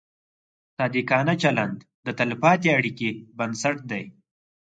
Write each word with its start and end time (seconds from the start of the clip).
صادقانه 0.77 1.33
چلند 1.43 1.77
د 2.05 2.07
تلپاتې 2.19 2.69
اړیکې 2.77 3.09
بنسټ 3.37 3.77
دی. 3.91 4.03